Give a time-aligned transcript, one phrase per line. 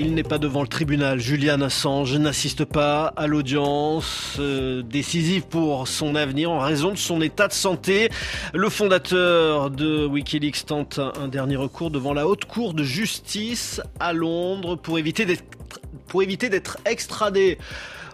[0.00, 1.20] il n'est pas devant le tribunal.
[1.20, 7.20] Julian Assange n'assiste pas à l'audience euh, décisive pour son avenir en raison de son
[7.20, 8.08] état de santé.
[8.54, 14.12] Le fondateur de Wikileaks tente un dernier recours devant la haute cour de justice à
[14.12, 17.58] Londres pour éviter d'être extradé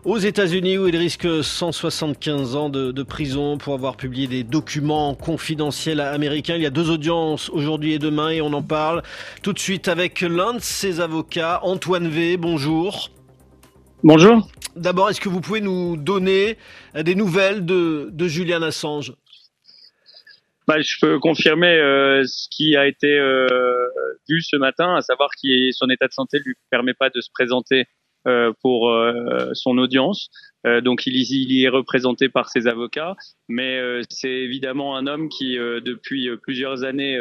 [0.07, 5.99] aux États-Unis où il risque 175 ans de, prison pour avoir publié des documents confidentiels
[6.01, 6.55] américains.
[6.55, 9.03] Il y a deux audiences aujourd'hui et demain et on en parle
[9.43, 12.37] tout de suite avec l'un de ses avocats, Antoine V.
[12.37, 13.11] Bonjour.
[14.05, 14.49] Bonjour.
[14.77, 16.57] D'abord, est-ce que vous pouvez nous donner
[16.95, 19.13] des nouvelles de, Julian Assange?
[20.69, 23.49] Bah, je peux confirmer euh, ce qui a été euh,
[24.29, 27.21] vu ce matin, à savoir que son état de santé ne lui permet pas de
[27.21, 27.87] se présenter
[28.61, 30.29] pour euh, son audience.
[30.67, 33.15] Euh, donc il, il, est représenté par ses avocats,
[33.49, 37.19] mais c'est évidemment un homme qui, depuis plusieurs années,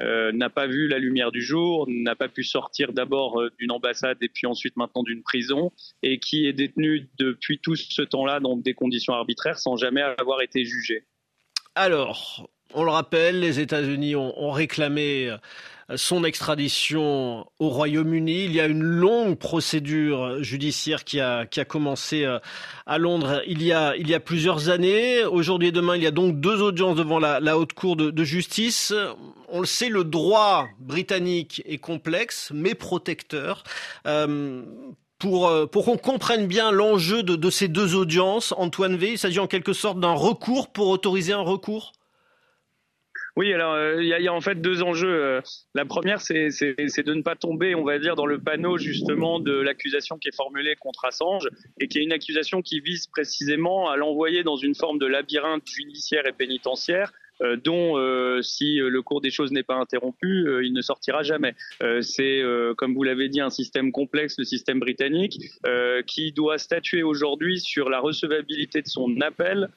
[0.00, 4.28] n'a pas vu la lumière du jour, n'a pas pu sortir d'abord d'une ambassade et
[4.28, 5.72] puis ensuite maintenant d'une prison,
[6.02, 10.40] et qui est détenu depuis tout ce temps-là dans des conditions arbitraires sans jamais avoir
[10.40, 11.04] été jugé.
[11.74, 15.34] Alors, on le rappelle, les États-Unis ont, ont réclamé
[15.96, 18.44] son extradition au Royaume-Uni.
[18.44, 22.38] Il y a une longue procédure judiciaire qui a, qui a commencé euh,
[22.86, 25.24] à Londres il y a, il y a plusieurs années.
[25.24, 28.10] Aujourd'hui et demain, il y a donc deux audiences devant la, la Haute Cour de,
[28.10, 28.92] de, justice.
[29.48, 33.64] On le sait, le droit britannique est complexe, mais protecteur.
[34.06, 34.62] Euh,
[35.18, 39.18] pour, euh, pour qu'on comprenne bien l'enjeu de, de, ces deux audiences, Antoine V, il
[39.18, 41.92] s'agit en quelque sorte d'un recours pour autoriser un recours?
[43.38, 45.14] Oui, alors euh, il y, a en fait deux enjeux.
[45.14, 45.40] Euh.
[45.72, 49.52] La première, c'est de ne pas tomber, on va dire, dans le panneau justement de
[49.52, 51.48] l'accusation qui est formulée contre Assange
[51.80, 55.62] et qui est une accusation qui vise précisément à l'envoyer dans une forme de labyrinthe
[55.68, 57.94] judiciaire et pénitentiaire euh, dont
[58.42, 61.54] si le cours des choses n'est pas interrompu, il ne sortira jamais.
[62.00, 62.42] c'est,
[62.76, 65.38] comme vous l'avez dit, un système complexe, le système britannique,
[66.08, 69.68] qui doit statuer aujourd'hui sur la recevabilité de son appel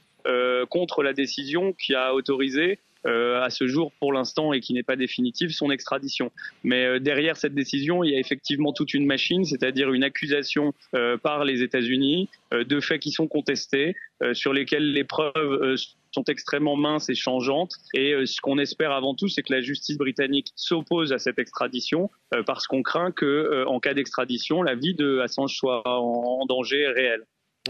[0.72, 4.96] contre la décision qui a autorisé à ce jour pour l'instant et qui n'est pas
[4.96, 6.32] définitive, son extradition.
[6.64, 10.74] Mais euh, derrière cette décision, il y a effectivement toute une machine, c'est-à-dire une accusation
[10.96, 13.96] euh, par les États-Unis de faits qui sont contestés,
[14.34, 15.76] sur lesquels les preuves
[16.12, 17.76] sont extrêmement minces et changeantes.
[17.94, 22.12] Et ce qu'on espère avant tout, c'est que la justice britannique s'oppose à cette extradition
[22.46, 27.24] parce qu'on craint que, en cas d'extradition, la vie de Assange soit en danger réel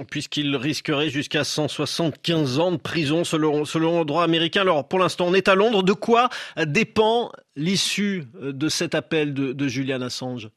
[0.09, 3.59] puisqu'il risquerait jusqu'à 175 ans de prison selon,
[3.99, 4.61] le droit américain.
[4.61, 5.83] Alors pour l'instant, on est à Londres.
[5.83, 6.29] De quoi
[6.65, 10.49] dépend l'issue de cet appel de, Julian Assange?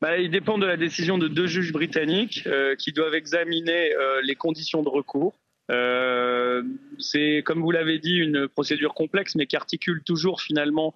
[0.00, 4.20] Bah, il dépend de la décision de deux juges britanniques euh, qui doivent examiner euh,
[4.22, 5.34] les conditions de recours.
[5.70, 6.62] Euh,
[6.98, 10.94] c'est, comme vous l'avez dit, une procédure complexe, mais qui articule toujours finalement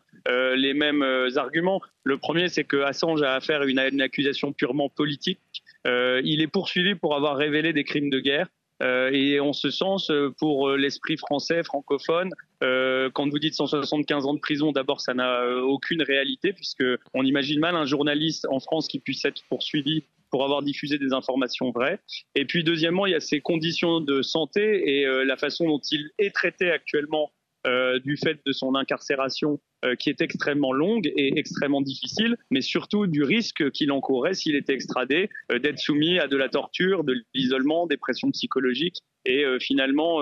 [0.55, 1.83] les mêmes arguments.
[2.05, 6.95] Le premier, c'est que Assange a affaire à une accusation purement politique il est poursuivi
[6.95, 8.49] pour avoir révélé des crimes de guerre.
[8.83, 14.35] Euh, et en ce sens, euh, pour l'esprit français, francophone, quand vous dites 175 ans
[14.35, 18.87] de prison, d'abord, ça n'a aucune réalité, puisque on imagine mal un journaliste en France
[18.87, 21.99] qui puisse être poursuivi pour avoir diffusé des informations vraies.
[22.37, 26.11] Et puis, deuxièmement, il y a ses conditions de santé et la façon dont il
[26.19, 27.33] est traité actuellement
[27.67, 32.61] euh, du fait de son incarcération euh, qui est extrêmement longue et extrêmement difficile, mais
[32.61, 37.05] surtout du risque qu'il encourrait s'il était extradé euh, d'être soumis à de la torture,
[37.05, 40.21] de l'isolement, des pressions psychologiques et finalement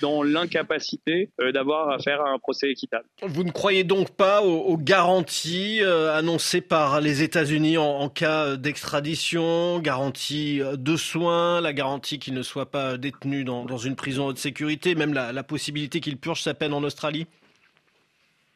[0.00, 3.04] dans l'incapacité d'avoir affaire à un procès équitable.
[3.22, 10.60] Vous ne croyez donc pas aux, garanties annoncées par les États-Unis en, cas d'extradition, garantie
[10.74, 15.12] de soins, la garantie qu'il ne soit pas détenu dans, une prison haute sécurité, même
[15.12, 17.26] la, possibilité qu'il purge sa peine en Australie?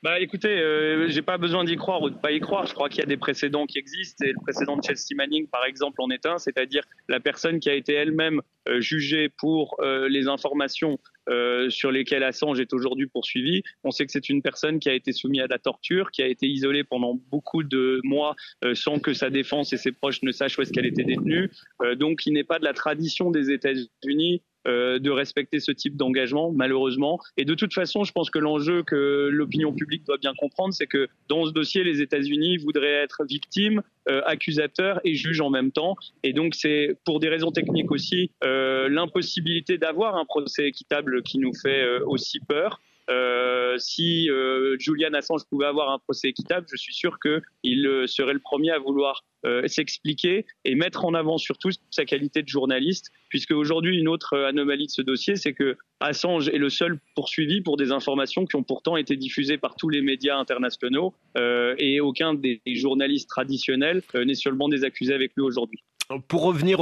[0.04, 2.66] Bah écoutez, euh, j'ai pas besoin d'y croire ou de pas y croire.
[2.66, 5.46] Je crois qu'il y a des précédents qui existent et le précédent de Chelsea Manning,
[5.46, 9.76] par exemple, en est un, c'est-à-dire la personne qui a été elle-même euh, jugée pour
[9.80, 10.98] euh, les informations
[11.30, 13.62] euh, sur lesquelles Assange est aujourd'hui poursuivi.
[13.82, 16.26] On sait que c'est une personne qui a été soumise à la torture, qui a
[16.26, 18.36] été isolée pendant beaucoup de mois
[18.74, 21.50] sans que sa défense et ses proches ne sachent où est-ce qu'elle était détenue.
[21.96, 26.52] donc, il n'est pas de la tradition des États-Unis euh, de respecter ce type d'engagement,
[26.52, 27.20] malheureusement.
[27.36, 30.86] Et de toute façon, je pense que l'enjeu que l'opinion publique doit bien comprendre, c'est
[30.86, 35.70] que dans ce dossier, les États-Unis voudraient être victimes, euh, accusateurs et juges en même
[35.70, 35.96] temps.
[36.22, 41.38] Et donc, c'est pour des raisons techniques aussi euh, l'impossibilité d'avoir un procès équitable qui
[41.38, 42.80] nous fait aussi peur.
[43.78, 44.28] Si
[44.78, 48.78] Julian Assange pouvait avoir un procès équitable, je suis sûr qu'il serait le premier à
[48.78, 49.24] vouloir
[49.66, 54.86] s'expliquer et mettre en avant surtout sa qualité de journaliste, puisque aujourd'hui une autre anomalie
[54.86, 58.62] de ce dossier, c'est que Assange est le seul poursuivi pour des informations qui ont
[58.62, 64.68] pourtant été diffusées par tous les médias internationaux et aucun des journalistes traditionnels n'est seulement
[64.68, 65.82] des accusés avec lui aujourd'hui.
[66.28, 66.80] Pour revenir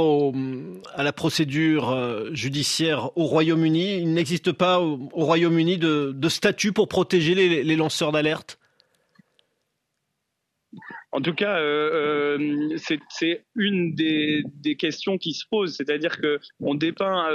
[0.95, 6.89] à la procédure euh, judiciaire au Royaume-Uni, il n'existe pas au, Royaume-Uni de, statut pour
[6.89, 8.59] protéger les lanceurs d'alerte?
[11.13, 14.43] En tout cas, euh, euh c'est une des,
[14.75, 17.29] questions qui se posent, c'est-à-dire que on dépeint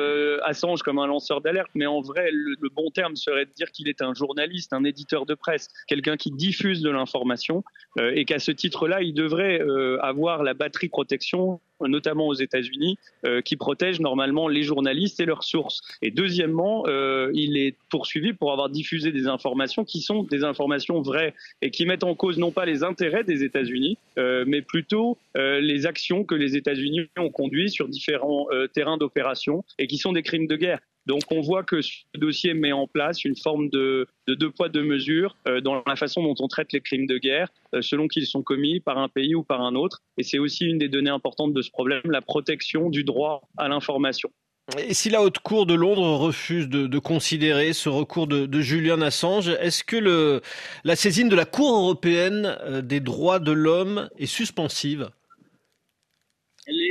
[0.44, 3.88] Assange comme un lanceur d'alerte, mais en vrai, le, bon terme serait de dire qu'il
[3.88, 7.62] est un journaliste, un éditeur de presse, quelqu'un qui diffuse de l'information,
[8.00, 9.60] et qu'à ce titre-là, il devrait
[10.00, 15.44] avoir la batterie protection notamment aux États-Unis, euh, qui protège normalement les journalistes et leurs
[15.44, 15.80] sources.
[16.02, 21.00] Et deuxièmement, euh, il est poursuivi pour avoir diffusé des informations qui sont des informations
[21.00, 25.18] vraies et qui mettent en cause non pas les intérêts des États-Unis, euh, mais plutôt
[25.34, 30.24] les actions que les États-Unis ont conduites sur différents terrains d'opération et qui sont des
[30.24, 30.80] crimes de guerre.
[31.08, 34.84] Donc on voit que ce dossier met en place une forme de, deux poids, deux
[34.84, 38.26] mesures euh, dans la façon dont on traite les crimes de guerre, euh, selon qu'ils
[38.26, 40.02] sont commis par un pays ou par un autre.
[40.18, 43.68] Et c'est aussi une des données importantes de ce problème, la protection du droit à
[43.68, 44.30] l'information.
[44.76, 49.48] Et si la Haute Cour de Londres refuse de, considérer ce recours de, Julian Assange,
[49.48, 50.42] est-ce que
[50.84, 55.08] la saisine de la Cour européenne euh, des droits de l'homme est suspensive?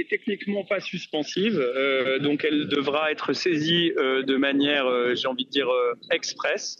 [0.09, 5.45] Techniquement pas suspensive, euh, donc elle devra être saisie euh, de manière, euh, j'ai envie
[5.45, 5.69] de dire,
[6.12, 6.77] express.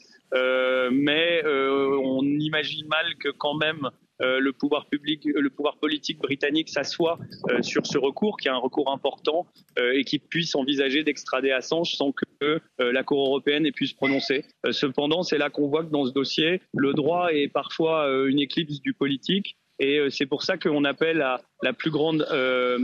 [0.91, 3.89] mais on imagine mal que quand même
[4.19, 7.19] le pouvoir public, le pouvoir politique britannique s'assoit
[7.62, 9.45] sur ce recours, qui est un recours important,
[9.94, 14.44] et qui puisse envisager d'extrader Assange sans que la Cour européenne ait pu se prononcer.
[14.71, 18.81] cependant, c'est là qu'on voit que dans ce dossier, le droit est parfois une éclipse
[18.81, 19.57] du politique.
[19.79, 22.79] Et euh, c'est pour ça qu'on appelle à la plus grande euh,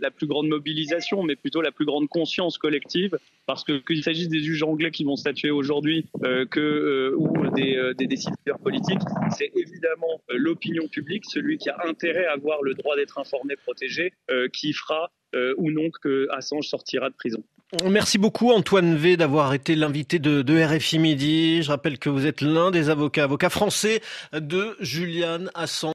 [0.00, 4.28] la plus grande mobilisation, mais plutôt la plus grande conscience collective, parce que qu'il s'agisse
[4.28, 9.00] des juges anglais qui vont statuer aujourd'hui euh, que ou des, des, décideurs politiques,
[9.36, 14.12] c'est évidemment l'opinion publique, celui qui a intérêt à avoir le droit d'être informé, protégé,
[14.52, 15.10] qui fera
[15.56, 17.42] ou non que Assange sortira de prison.
[17.84, 21.62] Merci beaucoup Antoine V d'avoir été l'invité de, de, RFI Midi.
[21.62, 24.00] Je rappelle que vous êtes l'un des avocats, avocats français
[24.32, 25.86] de Julian Assange.